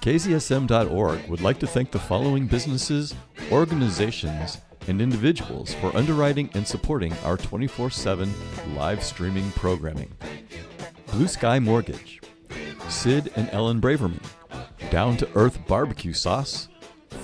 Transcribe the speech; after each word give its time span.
KZSM.org 0.00 1.28
would 1.28 1.42
like 1.42 1.58
to 1.58 1.66
thank 1.66 1.90
the 1.90 1.98
following 1.98 2.46
businesses, 2.46 3.14
organizations, 3.52 4.56
and 4.88 4.98
individuals 4.98 5.74
for 5.74 5.94
underwriting 5.94 6.48
and 6.54 6.66
supporting 6.66 7.12
our 7.22 7.36
24 7.36 7.90
7 7.90 8.32
live 8.74 9.04
streaming 9.04 9.50
programming 9.52 10.10
Blue 11.12 11.28
Sky 11.28 11.58
Mortgage, 11.58 12.22
Sid 12.88 13.30
and 13.36 13.50
Ellen 13.52 13.78
Braverman, 13.78 14.24
Down 14.90 15.18
to 15.18 15.28
Earth 15.34 15.58
Barbecue 15.66 16.14
Sauce, 16.14 16.68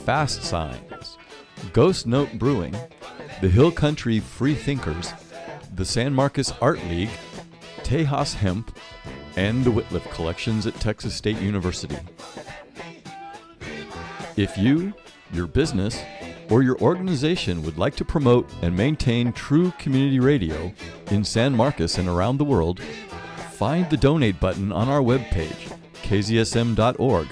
Fast 0.04 0.42
Signs, 0.42 1.16
Ghost 1.72 2.06
Note 2.06 2.38
Brewing, 2.38 2.76
The 3.40 3.48
Hill 3.48 3.72
Country 3.72 4.20
Free 4.20 4.54
Thinkers, 4.54 5.14
the 5.74 5.86
San 5.86 6.12
Marcos 6.12 6.52
Art 6.60 6.84
League, 6.88 7.10
Tejas 7.78 8.34
Hemp, 8.34 8.76
and 9.36 9.64
the 9.64 9.70
Wittliff 9.70 10.10
Collections 10.12 10.66
at 10.66 10.74
Texas 10.74 11.14
State 11.14 11.38
University. 11.38 11.96
If 14.36 14.58
you, 14.58 14.92
your 15.32 15.46
business, 15.46 16.02
or 16.50 16.62
your 16.62 16.76
organization 16.78 17.62
would 17.62 17.78
like 17.78 17.96
to 17.96 18.04
promote 18.04 18.50
and 18.62 18.76
maintain 18.76 19.32
true 19.32 19.72
community 19.78 20.20
radio 20.20 20.72
in 21.10 21.24
San 21.24 21.56
Marcos 21.56 21.98
and 21.98 22.08
around 22.08 22.36
the 22.36 22.44
world, 22.44 22.80
find 23.52 23.88
the 23.88 23.96
donate 23.96 24.38
button 24.38 24.72
on 24.72 24.88
our 24.88 25.00
webpage, 25.00 25.72
kzsm.org, 26.02 27.28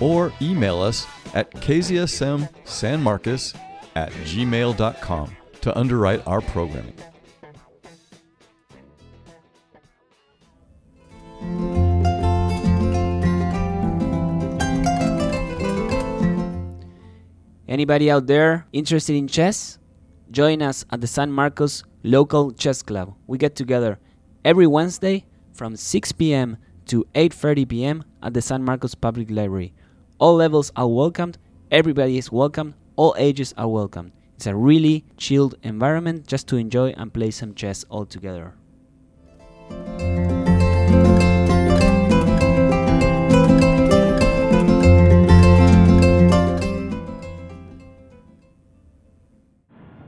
or 0.00 0.32
email 0.40 0.80
us 0.80 1.06
at 1.34 1.50
kzsmsanmarcos 1.52 3.56
at 3.96 4.12
gmail.com 4.12 5.36
to 5.60 5.78
underwrite 5.78 6.26
our 6.26 6.40
programming. 6.40 6.94
Anybody 17.74 18.08
out 18.08 18.28
there 18.28 18.68
interested 18.72 19.16
in 19.16 19.26
chess? 19.26 19.80
Join 20.30 20.62
us 20.62 20.84
at 20.92 21.00
the 21.00 21.08
San 21.08 21.32
Marcos 21.32 21.82
Local 22.04 22.52
Chess 22.52 22.82
Club. 22.82 23.16
We 23.26 23.36
get 23.36 23.56
together 23.56 23.98
every 24.44 24.68
Wednesday 24.68 25.24
from 25.52 25.74
6 25.74 26.12
p.m. 26.12 26.56
to 26.86 27.04
8:30 27.16 27.68
p.m. 27.68 28.04
at 28.22 28.32
the 28.32 28.40
San 28.42 28.62
Marcos 28.62 28.94
Public 28.94 29.28
Library. 29.28 29.74
All 30.20 30.36
levels 30.36 30.70
are 30.76 30.86
welcomed, 30.86 31.36
everybody 31.72 32.16
is 32.16 32.30
welcome, 32.30 32.76
all 32.94 33.12
ages 33.18 33.52
are 33.58 33.66
welcome. 33.66 34.12
It's 34.36 34.46
a 34.46 34.54
really 34.54 35.04
chilled 35.16 35.56
environment 35.64 36.28
just 36.28 36.46
to 36.50 36.56
enjoy 36.56 36.94
and 36.96 37.12
play 37.12 37.32
some 37.32 37.54
chess 37.54 37.84
all 37.90 38.06
together. 38.06 38.54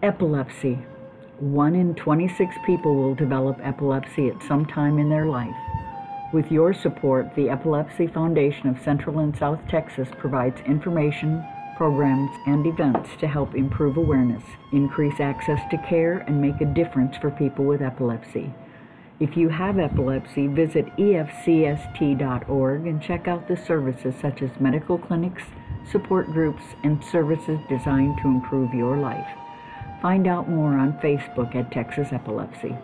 Epilepsy. 0.06 0.78
One 1.40 1.74
in 1.74 1.92
26 1.96 2.54
people 2.64 2.94
will 2.94 3.16
develop 3.16 3.58
epilepsy 3.60 4.28
at 4.28 4.40
some 4.40 4.64
time 4.64 5.00
in 5.00 5.08
their 5.08 5.26
life. 5.26 5.56
With 6.32 6.52
your 6.52 6.72
support, 6.72 7.34
the 7.34 7.50
Epilepsy 7.50 8.06
Foundation 8.06 8.68
of 8.68 8.80
Central 8.80 9.18
and 9.18 9.36
South 9.36 9.58
Texas 9.68 10.06
provides 10.16 10.60
information, 10.60 11.44
programs, 11.76 12.30
and 12.46 12.64
events 12.68 13.10
to 13.18 13.26
help 13.26 13.56
improve 13.56 13.96
awareness, 13.96 14.44
increase 14.72 15.18
access 15.18 15.60
to 15.72 15.78
care, 15.78 16.18
and 16.28 16.40
make 16.40 16.60
a 16.60 16.72
difference 16.72 17.16
for 17.16 17.32
people 17.32 17.64
with 17.64 17.82
epilepsy. 17.82 18.54
If 19.18 19.36
you 19.36 19.48
have 19.48 19.80
epilepsy, 19.80 20.46
visit 20.46 20.86
efcst.org 20.98 22.86
and 22.86 23.02
check 23.02 23.26
out 23.26 23.48
the 23.48 23.56
services 23.56 24.14
such 24.22 24.40
as 24.40 24.60
medical 24.60 24.98
clinics, 24.98 25.42
support 25.90 26.26
groups, 26.26 26.62
and 26.84 27.02
services 27.02 27.58
designed 27.68 28.18
to 28.18 28.28
improve 28.28 28.72
your 28.72 28.98
life. 28.98 29.26
Find 30.02 30.26
out 30.26 30.48
more 30.48 30.72
on 30.72 30.92
Facebook 30.94 31.54
at 31.54 31.70
Texas 31.72 32.08
Epilepsy. 32.12 32.76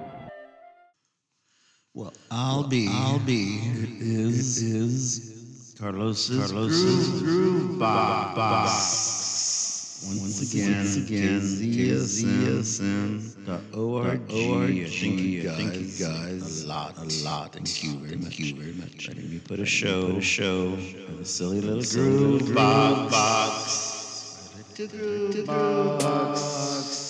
Well, 1.95 2.15
I'll 2.31 2.67
be. 2.67 2.89
I'll 2.91 3.19
be. 3.19 3.59
It 3.65 4.01
is. 4.01 4.63
It 4.63 4.77
is 4.77 5.75
Carlos's, 5.79 6.51
Carlos's 6.51 7.21
groove, 7.21 7.79
box. 7.79 9.19
Once, 10.07 10.55
again, 10.55 10.81
again, 10.81 11.41
ZSM. 11.41 13.45
The 13.45 13.61
org. 13.77 14.07
I 14.07 14.17
think 14.89 15.21
you 15.21 15.43
guys, 15.43 16.01
guys 16.01 16.63
a 16.63 16.67
lot, 16.69 16.97
a 16.99 17.05
lot. 17.25 17.53
Thank 17.53 17.83
you 17.85 17.99
very 17.99 18.17
much. 18.17 18.39
you 18.39 18.55
very 18.55 18.73
much. 18.73 19.09
Letting 19.09 19.29
me 19.29 19.41
put 19.41 19.59
a 19.59 19.67
show, 19.67 20.07
put 20.07 20.19
a 20.19 20.23
show, 20.23 20.79
a 21.21 21.25
silly 21.25 21.61
little 21.61 21.83
groove 21.83 22.55
box. 22.55 23.11
box. 23.13 24.55
To 24.77 24.87
groove 24.87 25.47
box. 25.47 27.02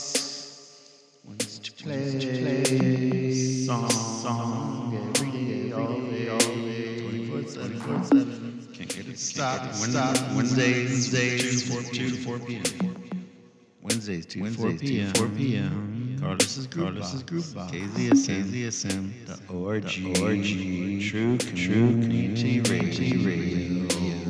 Play, 1.83 3.33
song, 3.35 4.95
every 4.95 5.31
day, 5.33 5.73
all 5.73 6.01
day, 6.01 6.29
all 6.29 6.39
day, 6.39 7.01
24 7.27 8.05
7. 8.05 8.69
Can't 8.73 8.89
get 8.95 9.09
it. 9.09 9.19
Stop. 9.19 9.63
Wednesdays, 9.81 11.13
Wednesdays, 11.13 11.73
4 11.73 11.83
2 11.93 12.11
to 12.11 12.17
4 12.19 12.39
p.m. 12.39 12.63
Wednesdays, 13.83 14.27
2 14.27 14.45
to 14.45 14.51
4 14.53 14.73
p.m. 14.75 15.13
4 15.15 15.29
p.m. 15.31 16.19
Carlos's 16.21 16.69
Groove 16.69 17.27
Groove 17.27 17.53
Box. 17.53 17.73
KZSM. 17.73 18.45
KZSM. 18.45 19.27
The. 19.27 19.35
The 19.35 19.53
ORG. 19.53 19.91
True 21.11 21.37
Community 21.39 22.61
Radio. 22.61 23.27
Radio. 23.27 24.22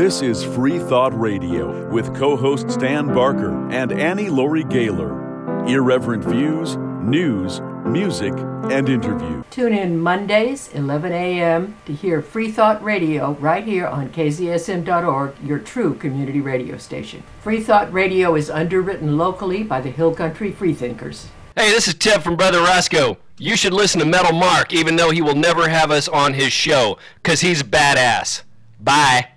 This 0.00 0.22
is 0.22 0.42
Free 0.42 0.78
Thought 0.78 1.12
Radio 1.20 1.86
with 1.90 2.16
co 2.16 2.34
host 2.34 2.80
Dan 2.80 3.08
Barker 3.08 3.68
and 3.70 3.92
Annie 3.92 4.30
Laurie 4.30 4.64
Gaylor. 4.64 5.66
Irreverent 5.66 6.24
views, 6.24 6.78
news, 7.02 7.60
music, 7.84 8.32
and 8.32 8.88
interview. 8.88 9.44
Tune 9.50 9.74
in 9.74 9.98
Mondays, 10.00 10.70
11 10.72 11.12
a.m., 11.12 11.76
to 11.84 11.92
hear 11.92 12.22
Free 12.22 12.50
Thought 12.50 12.82
Radio 12.82 13.32
right 13.32 13.62
here 13.62 13.86
on 13.86 14.08
KZSM.org, 14.08 15.34
your 15.44 15.58
true 15.58 15.92
community 15.96 16.40
radio 16.40 16.78
station. 16.78 17.22
Free 17.42 17.60
Thought 17.60 17.92
Radio 17.92 18.34
is 18.36 18.48
underwritten 18.48 19.18
locally 19.18 19.62
by 19.62 19.82
the 19.82 19.90
Hill 19.90 20.14
Country 20.14 20.50
Freethinkers. 20.50 21.28
Hey, 21.54 21.72
this 21.72 21.88
is 21.88 21.94
Ted 21.94 22.22
from 22.22 22.36
Brother 22.36 22.60
Roscoe. 22.60 23.18
You 23.36 23.54
should 23.54 23.74
listen 23.74 24.00
to 24.00 24.06
Metal 24.06 24.32
Mark, 24.32 24.72
even 24.72 24.96
though 24.96 25.10
he 25.10 25.20
will 25.20 25.34
never 25.34 25.68
have 25.68 25.90
us 25.90 26.08
on 26.08 26.32
his 26.32 26.54
show, 26.54 26.96
because 27.22 27.42
he's 27.42 27.62
badass. 27.62 28.44
Bye. 28.80 29.32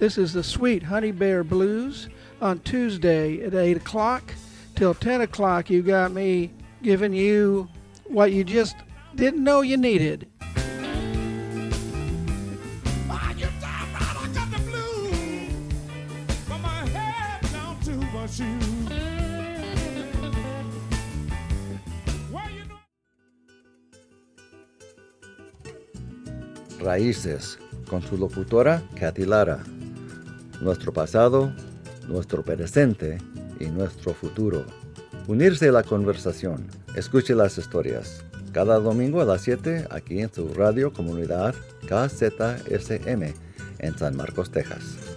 This 0.00 0.16
is 0.16 0.32
the 0.32 0.42
Sweet 0.42 0.84
Honey 0.84 1.12
Bear 1.12 1.44
Blues 1.44 2.08
on 2.40 2.60
Tuesday 2.60 3.44
at 3.44 3.52
8 3.52 3.76
o'clock 3.76 4.32
till 4.74 4.94
10 4.94 5.20
o'clock. 5.20 5.68
You 5.68 5.82
got 5.82 6.12
me 6.12 6.50
giving 6.82 7.12
you 7.12 7.68
what 8.04 8.32
you 8.32 8.42
just 8.42 8.76
didn't 9.14 9.44
know 9.44 9.60
you 9.60 9.76
needed. 9.76 10.26
Raíces, 26.80 27.58
con 27.86 28.00
su 28.00 28.16
locutora 28.16 28.82
Kathy 28.96 29.26
Lara. 29.26 29.62
Nuestro 30.60 30.92
pasado, 30.92 31.52
nuestro 32.08 32.42
presente 32.42 33.18
y 33.58 33.66
nuestro 33.66 34.12
futuro. 34.12 34.64
Unirse 35.26 35.68
a 35.68 35.72
la 35.72 35.82
conversación. 35.82 36.66
Escuche 36.94 37.34
las 37.34 37.56
historias. 37.56 38.24
Cada 38.52 38.78
domingo 38.78 39.20
a 39.20 39.24
las 39.24 39.42
7 39.42 39.86
aquí 39.90 40.20
en 40.20 40.32
su 40.32 40.52
radio 40.52 40.92
comunidad 40.92 41.54
KZSM 41.86 43.34
en 43.78 43.98
San 43.98 44.16
Marcos, 44.16 44.50
Texas. 44.50 45.09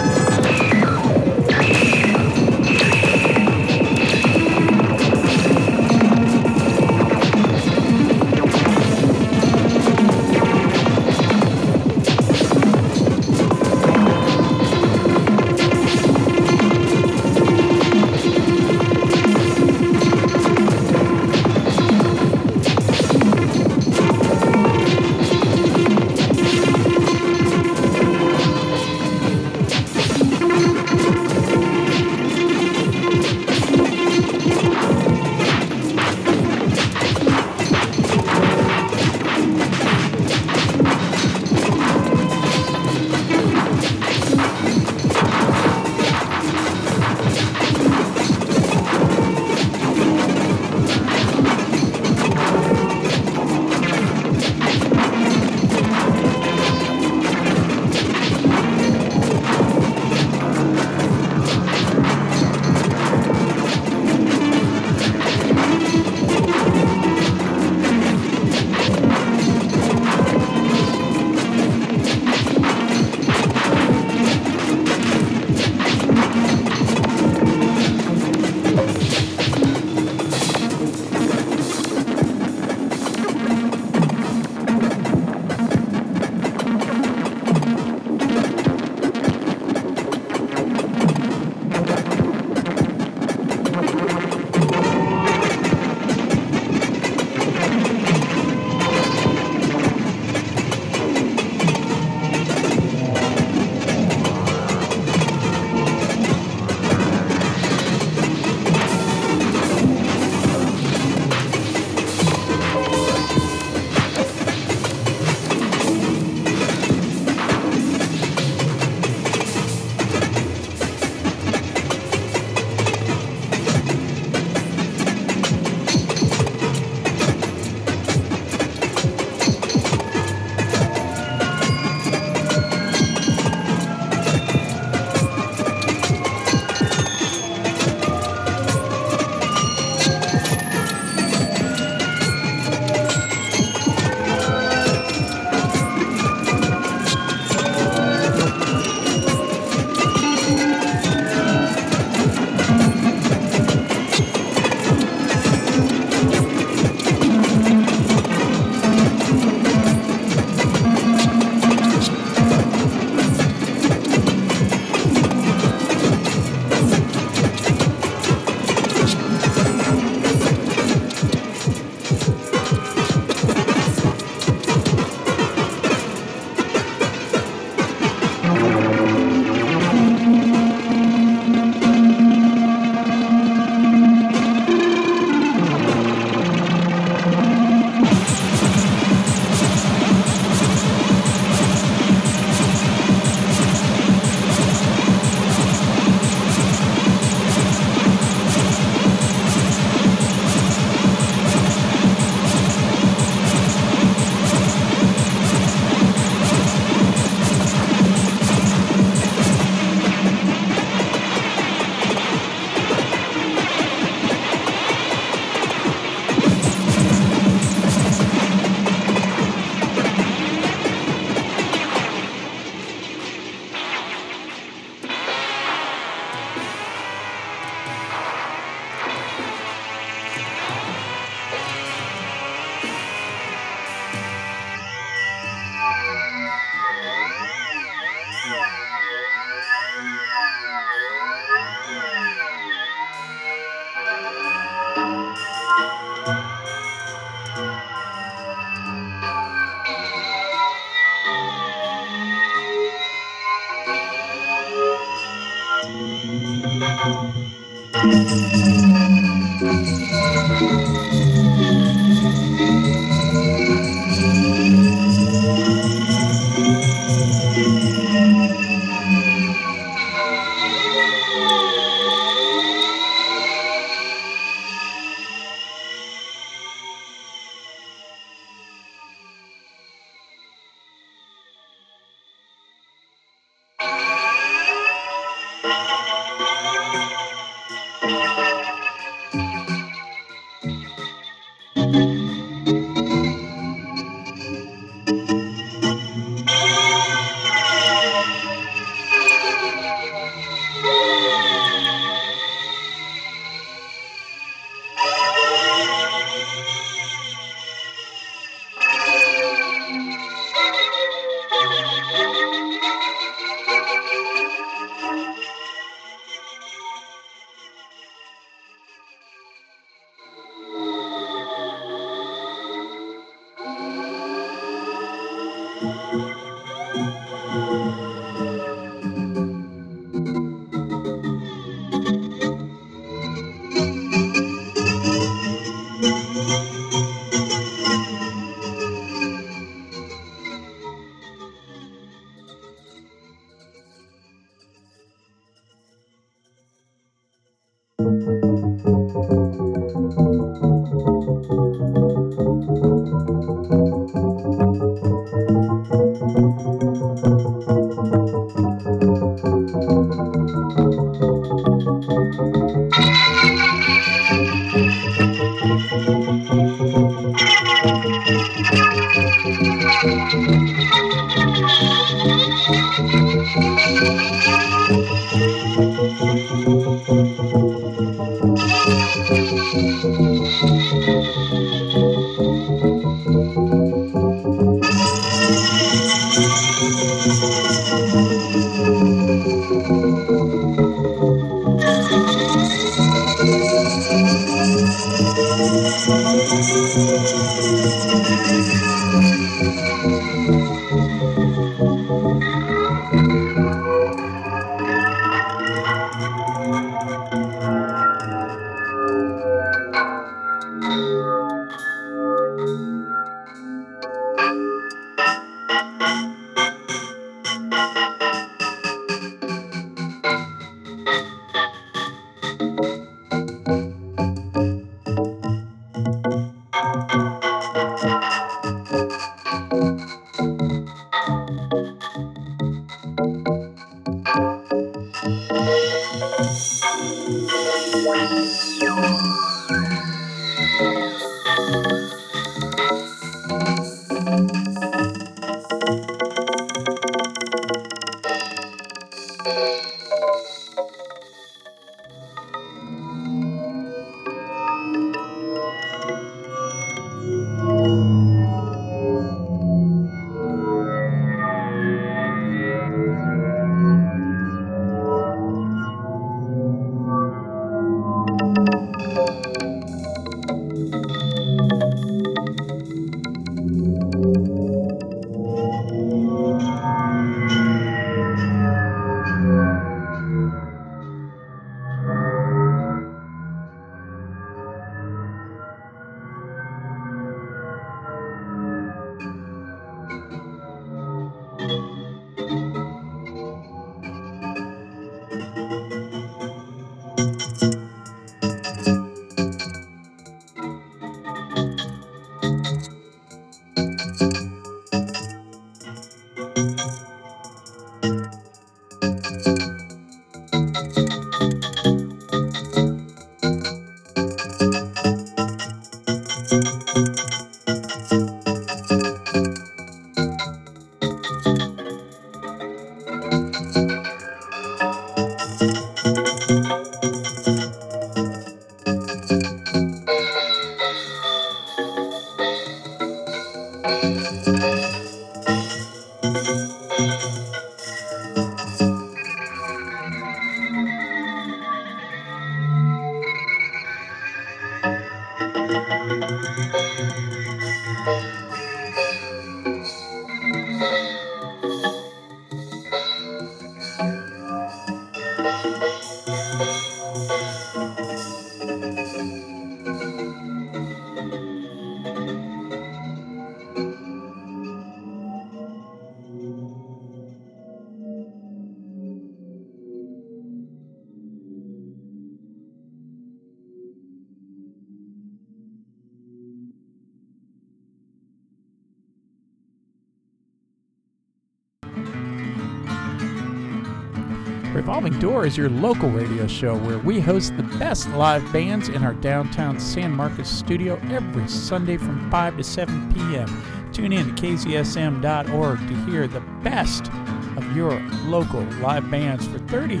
Revolving 585.04 585.20
Door 585.20 585.46
is 585.46 585.56
your 585.58 585.68
local 585.68 586.08
radio 586.08 586.46
show 586.46 586.78
where 586.78 586.98
we 586.98 587.20
host 587.20 587.54
the 587.58 587.62
best 587.62 588.08
live 588.12 588.50
bands 588.54 588.88
in 588.88 589.04
our 589.04 589.12
downtown 589.12 589.78
San 589.78 590.10
Marcos 590.10 590.48
studio 590.48 590.98
every 591.10 591.46
Sunday 591.46 591.98
from 591.98 592.30
5 592.30 592.56
to 592.56 592.64
7 592.64 593.12
p.m. 593.12 593.90
Tune 593.92 594.14
in 594.14 594.34
to 594.34 594.42
kzsm.org 594.42 595.78
to 595.78 596.10
hear 596.10 596.26
the 596.26 596.40
best 596.62 597.12
of 597.58 597.76
your 597.76 598.00
local 598.24 598.62
live 598.80 599.10
bands 599.10 599.46
for 599.46 599.58
32 599.58 600.00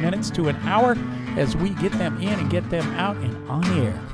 minutes 0.00 0.30
to 0.30 0.46
an 0.46 0.54
hour 0.68 0.96
as 1.36 1.56
we 1.56 1.70
get 1.70 1.90
them 1.90 2.16
in 2.20 2.38
and 2.38 2.48
get 2.48 2.70
them 2.70 2.86
out 2.94 3.16
and 3.16 3.48
on 3.48 3.64
air. 3.80 4.13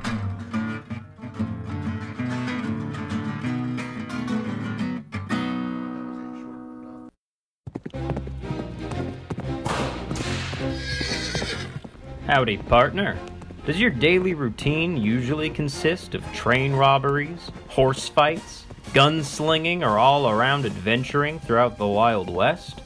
Howdy, 12.31 12.59
partner. 12.59 13.19
Does 13.65 13.81
your 13.81 13.89
daily 13.89 14.33
routine 14.33 14.95
usually 14.95 15.49
consist 15.49 16.15
of 16.15 16.23
train 16.31 16.71
robberies, 16.71 17.51
horse 17.67 18.07
fights, 18.07 18.63
gunslinging, 18.93 19.81
or 19.81 19.99
all 19.99 20.29
around 20.29 20.65
adventuring 20.65 21.41
throughout 21.41 21.77
the 21.77 21.85
Wild 21.85 22.29
West? 22.29 22.83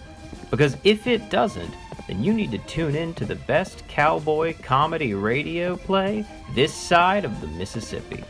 Because 0.49 0.77
if 0.83 1.05
it 1.05 1.29
doesn't, 1.29 1.71
then 2.07 2.23
you 2.23 2.33
need 2.33 2.49
to 2.53 2.57
tune 2.57 2.95
in 2.95 3.13
to 3.13 3.23
the 3.23 3.35
best 3.35 3.87
cowboy 3.87 4.55
comedy 4.63 5.13
radio 5.13 5.75
play 5.75 6.25
this 6.55 6.73
side 6.73 7.23
of 7.23 7.39
the 7.39 7.47
Mississippi. 7.49 8.23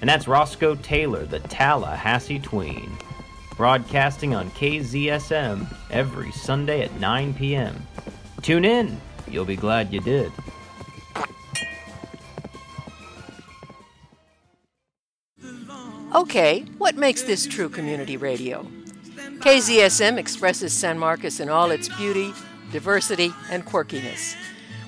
And 0.00 0.08
that's 0.08 0.26
Roscoe 0.26 0.76
Taylor, 0.76 1.26
the 1.26 1.40
Tallahassee 1.40 2.38
Tween. 2.38 2.96
Broadcasting 3.58 4.34
on 4.34 4.50
KZSM 4.52 5.66
every 5.90 6.32
Sunday 6.32 6.80
at 6.80 6.98
9 6.98 7.34
p.m. 7.34 7.86
Tune 8.40 8.64
in, 8.64 8.98
you'll 9.28 9.44
be 9.44 9.54
glad 9.54 9.92
you 9.92 10.00
did. 10.00 10.32
Okay, 16.32 16.64
what 16.78 16.96
makes 16.96 17.24
this 17.24 17.46
true 17.46 17.68
community 17.68 18.16
radio? 18.16 18.66
KZSM 19.40 20.16
expresses 20.16 20.72
San 20.72 20.98
Marcos 20.98 21.40
in 21.40 21.50
all 21.50 21.70
its 21.70 21.90
beauty, 21.90 22.32
diversity, 22.70 23.34
and 23.50 23.66
quirkiness. 23.66 24.34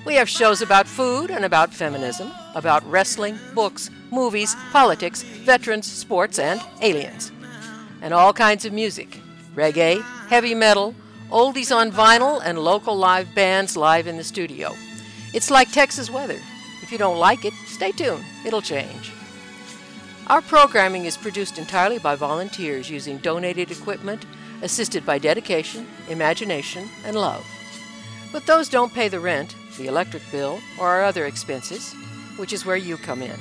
We 0.07 0.15
have 0.15 0.27
shows 0.27 0.63
about 0.63 0.87
food 0.87 1.29
and 1.29 1.45
about 1.45 1.71
feminism, 1.71 2.31
about 2.55 2.83
wrestling, 2.89 3.37
books, 3.53 3.91
movies, 4.09 4.55
politics, 4.71 5.21
veterans, 5.21 5.85
sports, 5.85 6.39
and 6.39 6.59
aliens. 6.81 7.31
And 8.01 8.11
all 8.11 8.33
kinds 8.33 8.65
of 8.65 8.73
music 8.73 9.19
reggae, 9.53 10.01
heavy 10.27 10.55
metal, 10.55 10.95
oldies 11.29 11.71
on 11.71 11.91
vinyl, 11.91 12.41
and 12.43 12.57
local 12.57 12.97
live 12.97 13.35
bands 13.35 13.77
live 13.77 14.07
in 14.07 14.17
the 14.17 14.23
studio. 14.23 14.73
It's 15.31 15.51
like 15.51 15.71
Texas 15.71 16.09
weather. 16.09 16.39
If 16.81 16.91
you 16.91 16.97
don't 16.97 17.19
like 17.19 17.45
it, 17.45 17.53
stay 17.67 17.91
tuned, 17.91 18.25
it'll 18.43 18.63
change. 18.63 19.11
Our 20.27 20.41
programming 20.41 21.05
is 21.05 21.17
produced 21.17 21.59
entirely 21.59 21.99
by 21.99 22.15
volunteers 22.15 22.89
using 22.89 23.19
donated 23.19 23.69
equipment, 23.69 24.25
assisted 24.63 25.05
by 25.05 25.19
dedication, 25.19 25.85
imagination, 26.09 26.89
and 27.05 27.15
love. 27.15 27.45
But 28.31 28.47
those 28.47 28.67
don't 28.67 28.91
pay 28.91 29.07
the 29.07 29.19
rent, 29.19 29.55
the 29.77 29.85
electric 29.85 30.23
bill, 30.31 30.59
or 30.79 30.87
our 30.87 31.03
other 31.03 31.27
expenses, 31.27 31.93
which 32.37 32.53
is 32.53 32.65
where 32.65 32.75
you 32.75 32.97
come 32.97 33.21
in. 33.21 33.39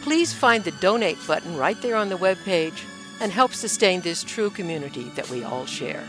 Please 0.00 0.32
find 0.32 0.64
the 0.64 0.70
donate 0.70 1.18
button 1.26 1.54
right 1.54 1.76
there 1.82 1.96
on 1.96 2.08
the 2.08 2.16
web 2.16 2.38
page 2.46 2.84
and 3.20 3.30
help 3.30 3.52
sustain 3.52 4.00
this 4.00 4.24
true 4.24 4.48
community 4.48 5.10
that 5.16 5.28
we 5.28 5.44
all 5.44 5.66
share. 5.66 6.02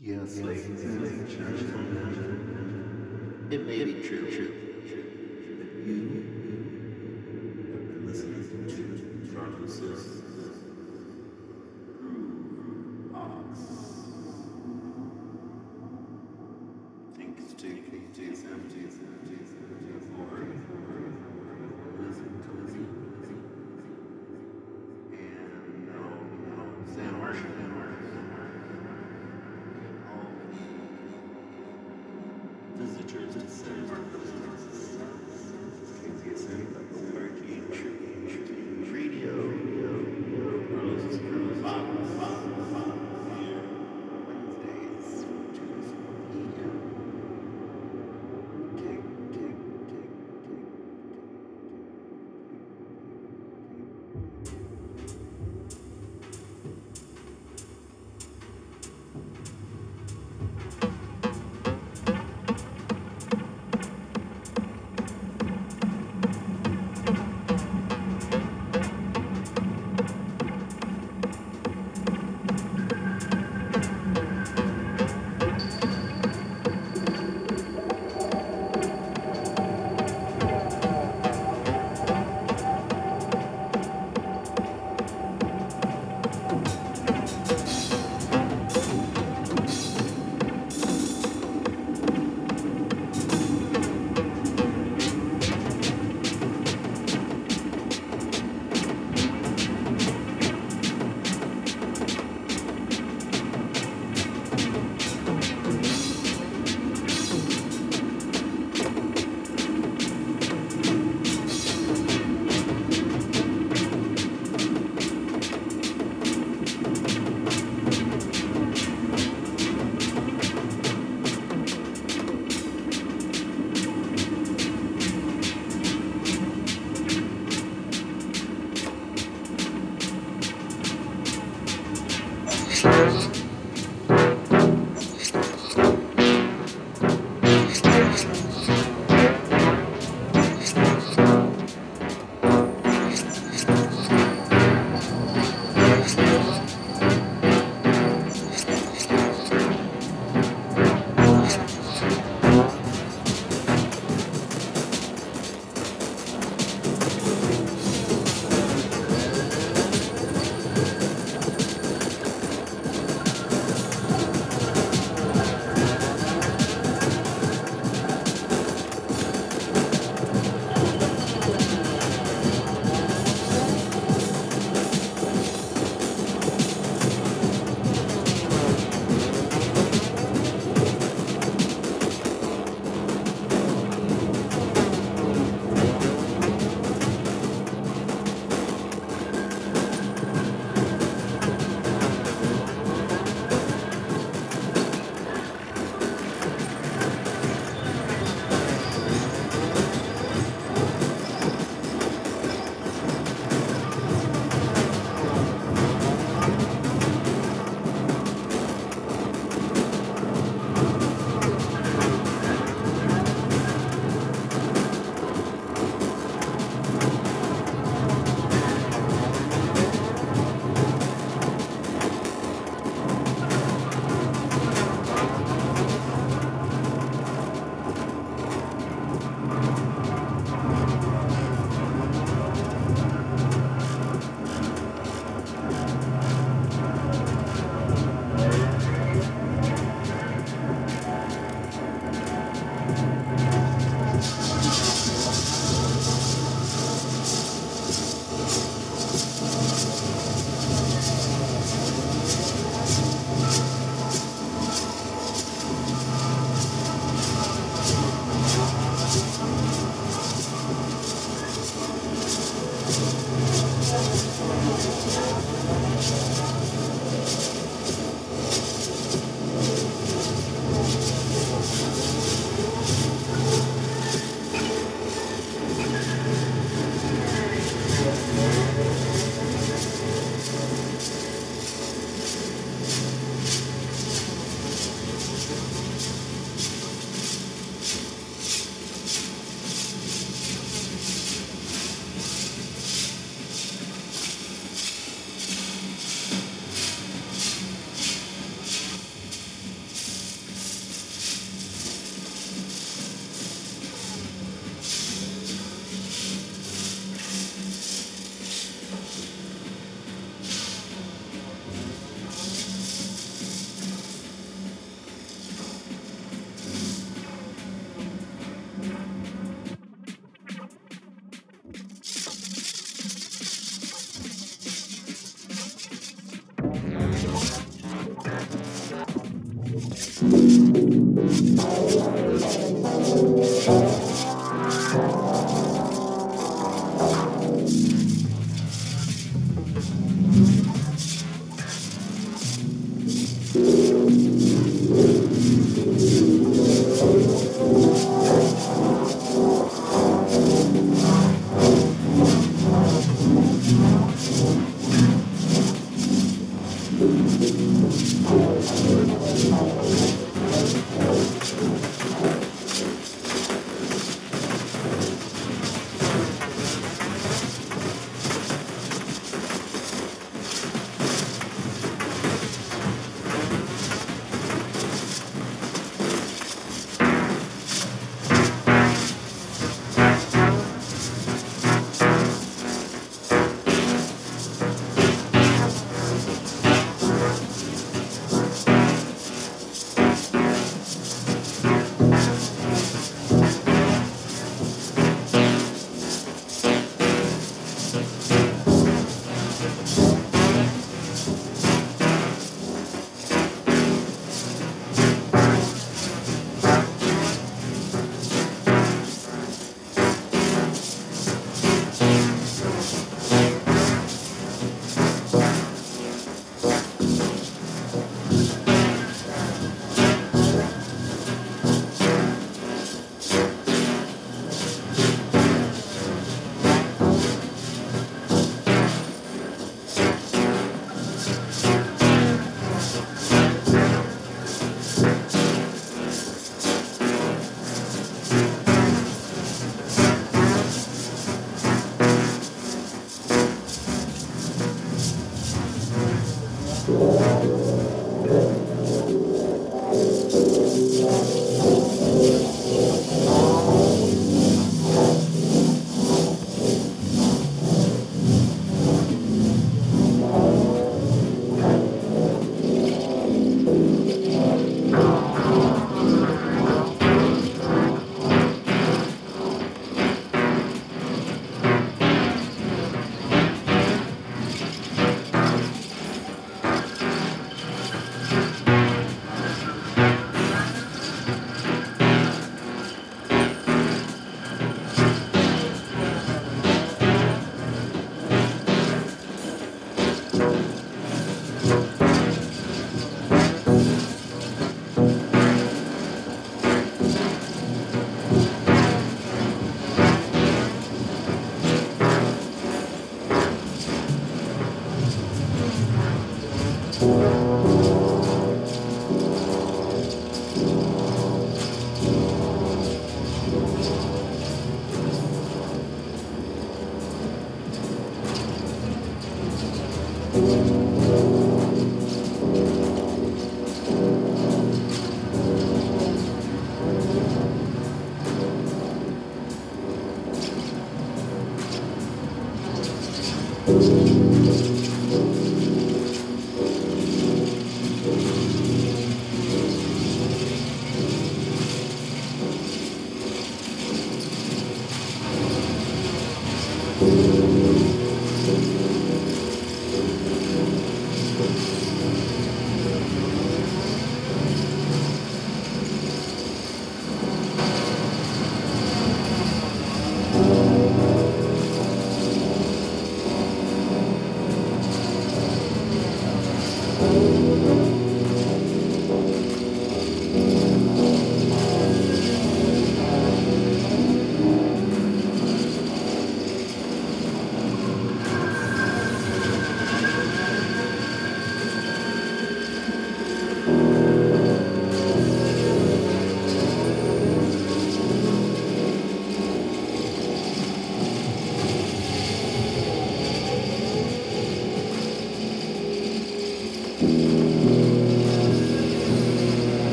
Yes, 0.00 0.38
ladies 0.38 0.66
and 0.66 0.78
gentlemen, 1.28 1.78
it 3.52 3.64
may 3.64 3.84
be 3.84 4.02
true, 4.02 4.28
true, 4.30 4.65
you 5.86 6.35